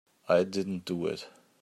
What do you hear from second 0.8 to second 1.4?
do it.